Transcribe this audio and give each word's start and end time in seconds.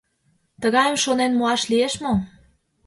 —Тыгайым 0.61 0.97
шонен 1.03 1.31
муаш 1.35 1.61
лиеш 1.71 1.93
мо?.. 2.03 2.13